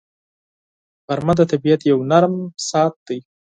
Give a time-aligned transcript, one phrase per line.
[1.07, 2.35] غرمه د طبیعت یو نرم
[2.69, 3.19] ساعت دی